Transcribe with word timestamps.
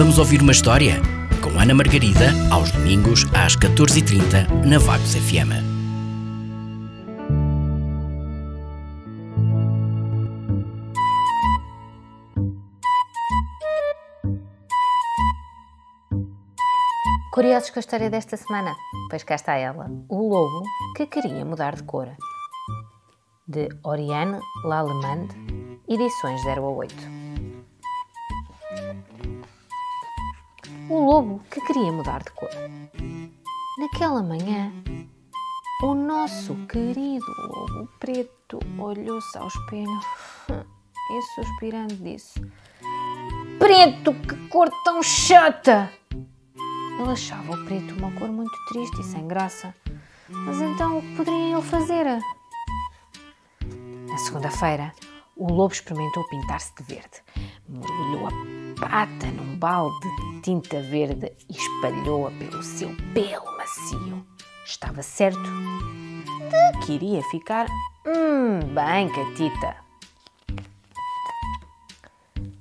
Vamos 0.00 0.18
ouvir 0.18 0.40
uma 0.40 0.52
história? 0.52 0.94
Com 1.42 1.60
Ana 1.60 1.74
Margarida, 1.74 2.30
aos 2.50 2.72
domingos, 2.72 3.26
às 3.34 3.54
14h30, 3.54 4.48
na 4.64 4.78
Vagos 4.78 5.14
FM. 5.14 5.52
Curiosos 17.34 17.68
com 17.68 17.78
a 17.78 17.80
história 17.80 18.08
desta 18.08 18.38
semana? 18.38 18.74
Pois 19.10 19.22
cá 19.22 19.34
está 19.34 19.56
ela, 19.56 19.90
o 20.08 20.30
lobo 20.30 20.62
que 20.96 21.04
queria 21.04 21.44
mudar 21.44 21.76
de 21.76 21.82
cor. 21.82 22.08
De 23.46 23.68
Oriane 23.84 24.40
Lallemande, 24.64 25.36
edições 25.86 26.42
0 26.44 26.64
a 26.64 26.70
8. 26.70 27.19
O 30.90 30.98
lobo 31.04 31.40
que 31.48 31.60
queria 31.60 31.92
mudar 31.92 32.20
de 32.20 32.32
cor. 32.32 32.50
Naquela 33.78 34.24
manhã, 34.24 34.72
o 35.84 35.94
nosso 35.94 36.56
querido 36.66 37.24
lobo 37.46 37.88
preto 38.00 38.58
olhou-se 38.76 39.38
ao 39.38 39.46
espelho 39.46 40.00
e 41.12 41.22
suspirando 41.36 41.94
disse: 41.94 42.40
Preto, 43.60 44.12
que 44.14 44.48
cor 44.48 44.68
tão 44.82 45.00
chata! 45.00 45.92
Ele 46.98 47.08
achava 47.12 47.52
o 47.52 47.64
preto 47.66 47.94
uma 47.94 48.10
cor 48.18 48.28
muito 48.28 48.50
triste 48.66 49.00
e 49.00 49.04
sem 49.04 49.28
graça. 49.28 49.72
Mas 50.28 50.60
então 50.60 50.98
o 50.98 51.02
que 51.02 51.16
poderia 51.18 51.52
ele 51.52 51.62
fazer? 51.62 52.04
Na 54.08 54.18
segunda-feira, 54.18 54.92
o 55.36 55.52
lobo 55.52 55.72
experimentou 55.72 56.26
pintar-se 56.28 56.74
de 56.74 56.82
verde. 56.82 57.22
Mergulhou 57.68 58.26
a 58.26 58.59
pata 58.80 59.26
num 59.26 59.56
balde 59.56 60.08
de 60.16 60.40
tinta 60.40 60.80
verde 60.82 61.30
e 61.48 61.52
espalhou-a 61.52 62.30
pelo 62.32 62.62
seu 62.62 62.88
pelo 63.14 63.56
macio. 63.56 64.26
Estava 64.64 65.02
certo 65.02 65.38
de 65.40 66.86
que 66.86 66.92
iria 66.94 67.22
ficar 67.24 67.66
hum, 68.06 68.60
bem 68.74 69.08
catita. 69.12 69.76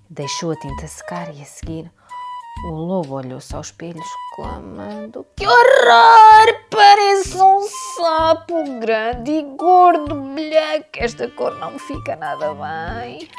Deixou 0.09 0.51
a 0.51 0.55
tinta 0.55 0.87
secar 0.87 1.33
e 1.33 1.41
a 1.41 1.45
seguir 1.45 1.91
o 2.65 2.71
lobo 2.71 3.15
olhou-se 3.15 3.55
ao 3.55 3.61
espelho, 3.61 4.01
exclamando: 4.01 5.25
Que 5.37 5.47
horror! 5.47 6.59
Parece 6.69 7.41
um 7.41 7.61
sapo 7.95 8.79
grande 8.79 9.31
e 9.31 9.43
gordo, 9.55 10.15
que 10.91 10.99
Esta 10.99 11.29
cor 11.29 11.55
não 11.55 11.71
me 11.71 11.79
fica 11.79 12.17
nada 12.17 12.53
bem. 12.53 13.29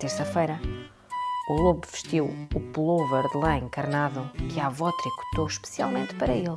Terça-feira, 0.00 0.58
o 1.50 1.52
lobo 1.60 1.86
vestiu 1.86 2.24
o 2.54 2.60
pullover 2.72 3.28
de 3.28 3.36
lã 3.36 3.58
encarnado 3.58 4.30
que 4.48 4.58
a 4.58 4.68
avó 4.68 4.90
tricotou 4.92 5.46
especialmente 5.46 6.14
para 6.14 6.32
ele. 6.32 6.56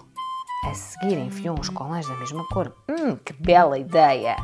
A 0.65 0.73
seguir, 0.73 1.17
enfiou 1.17 1.59
uns 1.59 1.67
colãs 1.67 2.07
da 2.07 2.15
mesma 2.15 2.47
cor. 2.47 2.73
Hum, 2.87 3.17
que 3.17 3.33
bela 3.33 3.77
ideia! 3.77 4.37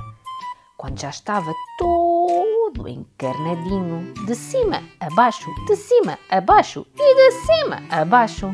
Quando 0.75 0.99
já 0.99 1.11
estava 1.11 1.49
todo 1.77 2.89
encarnadinho, 2.89 4.13
de 4.25 4.35
cima 4.35 4.83
a 4.99 5.09
baixo, 5.15 5.49
de 5.65 5.77
cima 5.77 6.19
a 6.29 6.41
baixo 6.41 6.85
e 6.93 7.15
de 7.15 7.31
cima 7.45 7.81
a 7.89 8.03
baixo. 8.03 8.53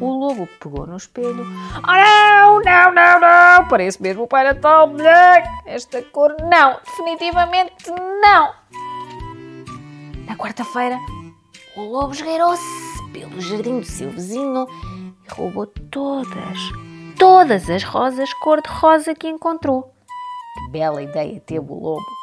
O 0.00 0.10
lobo 0.10 0.48
pegou 0.60 0.86
no 0.86 0.96
espelho. 0.96 1.44
Oh 1.76 1.90
não, 1.90 2.60
não, 2.60 2.92
não, 2.92 3.20
não! 3.20 3.68
Parece 3.68 4.00
mesmo 4.00 4.22
o 4.22 4.28
Pai 4.28 4.44
Natal 4.44 4.86
Black! 4.90 5.48
Esta 5.66 6.00
cor 6.02 6.36
não! 6.40 6.78
Definitivamente 6.86 7.90
não! 7.90 8.60
Quarta-feira, 10.40 10.98
o 11.76 11.82
lobo 11.82 12.14
esgueirou-se 12.14 12.64
pelo 13.12 13.38
jardim 13.42 13.80
do 13.80 13.84
seu 13.84 14.10
vizinho 14.10 14.66
e 15.22 15.34
roubou 15.34 15.66
todas, 15.66 16.58
todas 17.18 17.68
as 17.68 17.84
rosas 17.84 18.32
cor-de-rosa 18.32 19.14
que 19.14 19.28
encontrou. 19.28 19.92
Que 20.54 20.70
bela 20.70 21.02
ideia 21.02 21.38
teve 21.40 21.70
o 21.70 21.74
lobo! 21.74 22.20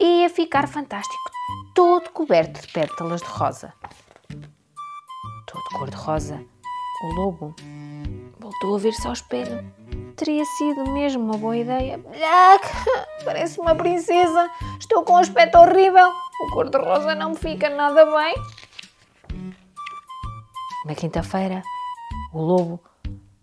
ia 0.00 0.30
ficar 0.30 0.68
fantástico, 0.68 1.30
todo 1.74 2.10
coberto 2.10 2.60
de 2.60 2.72
pétalas 2.72 3.20
de 3.22 3.26
rosa. 3.26 3.74
Todo 4.28 5.64
cor-de-rosa, 5.76 6.40
o 7.02 7.14
lobo 7.14 7.56
voltou 8.38 8.76
a 8.76 8.78
ver-se 8.78 9.04
ao 9.04 9.12
espelho. 9.12 9.68
Teria 10.14 10.44
sido 10.44 10.88
mesmo 10.92 11.24
uma 11.24 11.36
boa 11.36 11.56
ideia. 11.56 12.00
Parece 13.24 13.58
uma 13.60 13.74
princesa. 13.74 14.48
Estou 14.78 15.02
com 15.02 15.14
um 15.14 15.18
aspecto 15.18 15.58
horrível. 15.58 16.12
O 16.40 16.50
cor-de-rosa 16.52 17.14
não 17.14 17.34
fica 17.34 17.68
nada 17.68 18.04
bem. 18.06 18.34
Na 20.86 20.94
quinta-feira, 20.94 21.62
o 22.32 22.40
lobo 22.40 22.80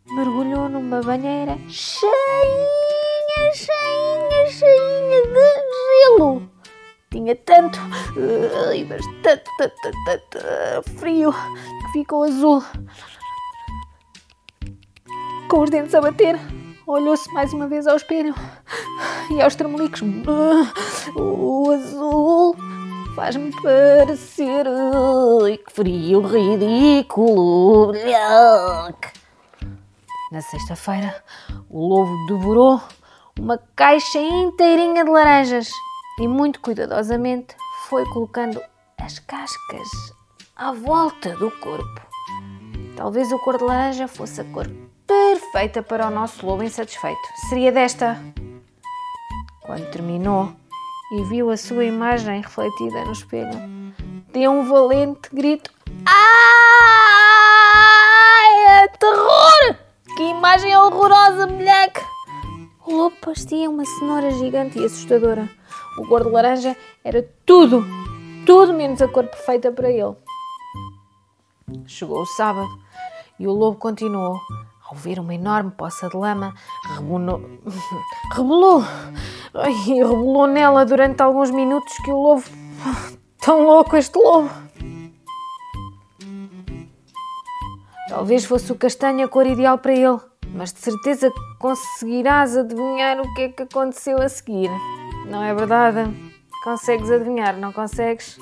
mergulhou 0.07 0.69
numa 0.69 1.01
banheira 1.01 1.57
cheinha, 1.67 2.11
cheinha, 3.53 4.47
cheinha 4.49 5.21
de 5.23 6.17
gelo 6.17 6.55
tinha 7.15 7.33
tanto, 7.33 7.79
mas 8.89 9.05
tanto, 9.23 9.49
tanto, 9.57 9.75
tanto 10.05 10.99
frio 10.99 11.31
que 11.31 11.91
ficou 11.93 12.23
azul. 12.23 12.61
Com 15.47 15.61
os 15.61 15.69
dentes 15.69 15.95
a 15.95 16.01
bater, 16.01 16.37
olhou-se 16.85 17.31
mais 17.33 17.53
uma 17.53 17.69
vez 17.69 17.87
ao 17.87 17.95
espelho 17.95 18.35
e 19.31 19.41
aos 19.41 19.55
tremelicos. 19.55 20.01
O 21.15 21.71
azul 21.71 22.55
faz-me 23.15 23.51
parecer. 23.61 24.67
Ai, 24.67 25.57
que 25.57 25.71
frio 25.71 26.21
ridículo! 26.21 27.93
Na 30.31 30.41
sexta-feira, 30.41 31.23
o 31.69 31.87
lobo 31.87 32.13
devorou 32.27 32.81
uma 33.39 33.57
caixa 33.75 34.19
inteirinha 34.19 35.05
de 35.05 35.09
laranjas 35.09 35.69
e 36.19 36.27
muito 36.27 36.59
cuidadosamente 36.59 37.55
foi 37.87 38.05
colocando 38.09 38.61
as 38.97 39.19
cascas 39.19 39.87
à 40.55 40.73
volta 40.73 41.35
do 41.37 41.49
corpo. 41.51 42.01
Talvez 42.97 43.31
a 43.31 43.37
cor 43.39 43.57
de 43.57 43.63
laranja 43.63 44.07
fosse 44.07 44.41
a 44.41 44.43
cor 44.45 44.69
perfeita 45.07 45.81
para 45.81 46.07
o 46.07 46.11
nosso 46.11 46.45
lobo 46.45 46.63
insatisfeito. 46.63 47.19
Seria 47.49 47.71
desta. 47.71 48.17
Quando 49.61 49.89
terminou 49.91 50.53
e 51.11 51.23
viu 51.23 51.49
a 51.49 51.57
sua 51.57 51.85
imagem 51.85 52.41
refletida 52.41 53.05
no 53.05 53.11
espelho, 53.11 53.57
deu 54.31 54.51
um 54.51 54.67
valente 54.67 55.29
grito. 55.33 55.71
Ai, 56.05 56.15
é 58.83 58.87
terror! 58.87 59.75
Que 60.17 60.23
imagem 60.23 60.75
horrorosa, 60.75 61.47
moleque! 61.47 62.01
O 62.85 62.95
lobo 62.95 63.15
parecia 63.21 63.69
uma 63.69 63.83
cenoura 63.85 64.31
gigante 64.31 64.79
e 64.79 64.85
assustadora. 64.85 65.49
O 65.97 66.07
cor 66.07 66.23
de 66.23 66.29
laranja 66.29 66.77
era 67.03 67.27
tudo, 67.45 67.83
tudo 68.45 68.73
menos 68.73 69.01
a 69.01 69.07
cor 69.07 69.25
perfeita 69.27 69.71
para 69.71 69.89
ele. 69.89 70.15
Chegou 71.87 72.21
o 72.21 72.25
sábado 72.25 72.67
e 73.39 73.47
o 73.47 73.51
lobo 73.51 73.77
continuou. 73.77 74.39
Ao 74.87 74.95
ver 74.95 75.19
uma 75.19 75.33
enorme 75.33 75.71
poça 75.71 76.07
de 76.07 76.15
lama, 76.15 76.53
rebolou 76.93 77.41
e 79.63 80.03
rebolou 80.03 80.47
nela 80.47 80.85
durante 80.85 81.21
alguns 81.21 81.49
minutos 81.49 81.93
que 82.03 82.11
o 82.11 82.17
lobo. 82.17 82.43
Tão 83.39 83.63
louco 83.63 83.95
este 83.95 84.17
lobo! 84.17 84.49
Talvez 88.09 88.45
fosse 88.45 88.71
o 88.71 88.75
castanho 88.75 89.25
a 89.25 89.27
cor 89.27 89.47
ideal 89.47 89.77
para 89.77 89.93
ele, 89.93 90.19
mas 90.53 90.73
de 90.73 90.79
certeza 90.79 91.31
conseguirás 91.59 92.55
adivinhar 92.55 93.19
o 93.19 93.33
que 93.33 93.41
é 93.43 93.49
que 93.49 93.63
aconteceu 93.63 94.21
a 94.21 94.29
seguir. 94.29 94.69
Não 95.27 95.43
é 95.43 95.53
verdade? 95.53 96.01
Consegues 96.63 97.09
adivinhar, 97.09 97.57
não 97.57 97.71
consegues? 97.71 98.37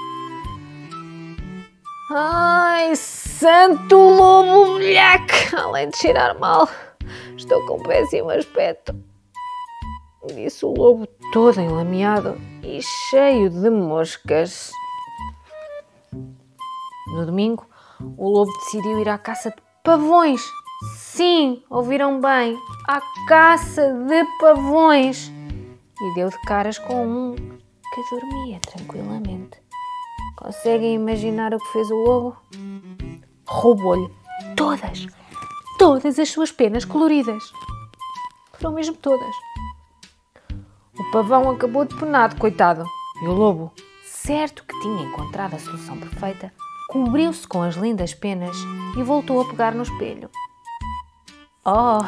Ai, 2.12 2.96
santo 2.96 3.96
lobo 3.96 4.66
molhaque! 4.72 5.56
Além 5.56 5.90
de 5.90 5.98
cheirar 5.98 6.38
mal, 6.40 6.68
estou 7.38 7.66
com 7.66 7.82
péssimo 7.84 8.30
aspecto. 8.30 9.13
Disse 10.28 10.66
o 10.66 10.74
lobo 10.74 11.06
todo 11.34 11.60
enlameado 11.60 12.38
e 12.64 12.82
cheio 12.82 13.50
de 13.50 13.70
moscas. 13.70 14.72
No 17.08 17.26
domingo, 17.26 17.68
o 18.18 18.30
lobo 18.30 18.52
decidiu 18.60 19.00
ir 19.02 19.10
à 19.10 19.18
caça 19.18 19.50
de 19.50 19.58
pavões. 19.84 20.42
Sim, 20.96 21.62
ouviram 21.70 22.22
bem, 22.22 22.58
à 22.88 23.02
caça 23.28 23.92
de 23.92 24.24
pavões 24.40 25.30
e 26.02 26.16
deu 26.16 26.30
de 26.30 26.42
caras 26.44 26.78
com 26.78 27.06
um 27.06 27.36
que 27.36 28.10
dormia 28.10 28.60
tranquilamente. 28.62 29.62
Conseguem 30.38 30.96
imaginar 30.96 31.54
o 31.54 31.60
que 31.60 31.72
fez 31.74 31.92
o 31.92 31.96
lobo? 31.96 32.38
Roubou-lhe 33.46 34.10
todas, 34.56 35.06
todas 35.78 36.18
as 36.18 36.30
suas 36.30 36.52
penas 36.52 36.86
coloridas. 36.86 37.44
Foram 38.54 38.74
mesmo 38.74 38.96
todas. 38.96 39.53
O 41.14 41.22
pavão 41.22 41.52
acabou 41.52 41.86
depenado, 41.86 42.36
coitado. 42.38 42.88
E 43.22 43.28
o 43.28 43.34
lobo, 43.34 43.72
certo 44.04 44.64
que 44.64 44.82
tinha 44.82 45.04
encontrado 45.04 45.54
a 45.54 45.60
solução 45.60 45.96
perfeita, 45.96 46.52
cobriu-se 46.90 47.48
com 47.48 47.62
as 47.62 47.76
lindas 47.76 48.16
penas 48.16 48.58
e 48.98 49.04
voltou 49.04 49.40
a 49.40 49.46
pegar 49.46 49.76
no 49.76 49.84
espelho. 49.84 50.28
Oh, 51.64 52.00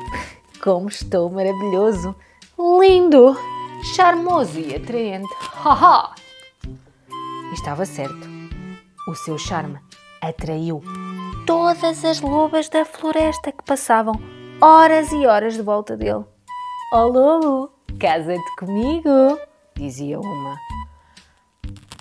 como 0.62 0.90
estou 0.90 1.30
maravilhoso, 1.30 2.14
lindo, 2.58 3.34
charmoso 3.94 4.60
e 4.60 4.76
atraente. 4.76 5.34
Haha! 5.40 6.14
E 6.68 7.54
estava 7.54 7.86
certo. 7.86 8.28
O 9.08 9.14
seu 9.14 9.38
charme 9.38 9.78
atraiu 10.20 10.82
todas 11.46 12.04
as 12.04 12.20
lobas 12.20 12.68
da 12.68 12.84
floresta 12.84 13.50
que 13.50 13.64
passavam 13.64 14.12
horas 14.60 15.10
e 15.10 15.26
horas 15.26 15.54
de 15.54 15.62
volta 15.62 15.96
dele. 15.96 16.26
Oh 16.92 17.06
lobo, 17.06 17.72
casa-te 17.98 18.56
comigo, 18.58 19.38
dizia 19.76 20.18
uma. 20.20 20.56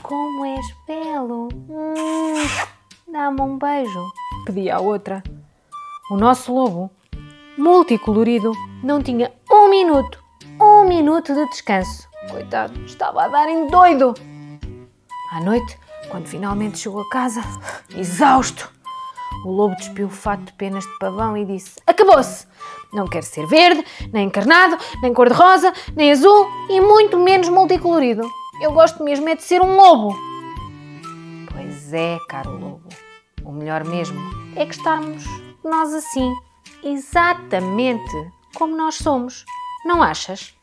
Como 0.02 0.46
és 0.46 0.66
belo! 0.88 1.50
Hum, 1.70 2.34
Dá-me 3.12 3.42
um 3.42 3.58
beijo, 3.58 4.12
pedia 4.46 4.78
a 4.78 4.80
outra. 4.80 5.22
O 6.10 6.18
nosso 6.18 6.54
lobo, 6.54 6.90
multicolorido, 7.58 8.54
não 8.84 9.02
tinha 9.02 9.32
um 9.52 9.70
minuto, 9.70 10.24
um 10.60 10.86
minuto 10.88 11.34
de 11.34 11.46
descanso. 11.50 12.08
Coitado, 12.30 12.74
estava 12.86 13.24
a 13.24 13.28
dar 13.28 13.50
em 13.50 13.68
doido. 13.68 14.14
À 15.32 15.40
noite, 15.42 15.78
quando 16.10 16.28
finalmente 16.28 16.78
chegou 16.80 17.02
a 17.02 17.10
casa, 17.10 17.42
exausto, 17.96 18.72
o 19.46 19.52
lobo 19.52 19.76
despiu 19.76 20.08
o 20.08 20.10
fato 20.10 20.44
de 20.44 20.54
penas 20.54 20.84
de 20.84 21.00
pavão 21.00 21.36
e 21.36 21.46
disse: 21.46 21.80
Acabou-se! 21.88 22.46
Não 22.94 23.08
quero 23.08 23.26
ser 23.26 23.48
verde, 23.48 23.84
nem 24.12 24.28
encarnado, 24.28 24.78
nem 25.02 25.14
cor-de-rosa, 25.14 25.74
nem 25.96 26.12
azul 26.12 26.48
e 26.70 26.82
muito 26.82 27.18
menos 27.18 27.50
multicolorido. 27.50 28.30
Eu 28.62 28.74
gosto 28.74 29.04
mesmo 29.04 29.28
é 29.30 29.36
de 29.36 29.44
ser 29.44 29.62
um 29.62 29.76
lobo. 29.76 30.16
Pois 31.52 31.94
é, 31.94 32.18
caro 32.28 32.52
lobo. 32.52 32.90
O 33.44 33.52
melhor 33.52 33.84
mesmo 33.84 34.20
é 34.56 34.66
que 34.66 34.76
estarmos 34.76 35.24
nós 35.64 35.94
assim, 35.94 36.34
exatamente 36.84 38.32
como 38.56 38.76
nós 38.76 38.96
somos. 38.96 39.46
Não 39.86 40.04
achas? 40.04 40.54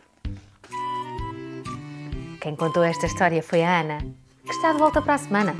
Quem 2.40 2.54
contou 2.54 2.84
esta 2.84 3.06
história 3.06 3.42
foi 3.42 3.62
a 3.64 3.80
Ana, 3.80 3.98
que 4.44 4.50
está 4.50 4.72
de 4.72 4.78
volta 4.78 5.02
para 5.02 5.14
a 5.14 5.18
semana. 5.18 5.54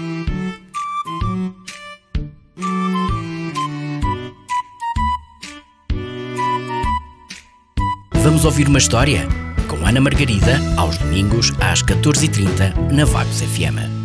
Vamos 8.29 8.45
ouvir 8.45 8.69
uma 8.69 8.77
história? 8.77 9.27
Com 9.69 9.87
Ana 9.87 10.03
Margarida, 10.03 10.61
aos 10.77 10.99
domingos 10.99 11.51
às 11.59 11.83
14h30 11.83 12.93
na 12.93 13.07
Vagos 13.07 13.41
FM. 13.41 13.98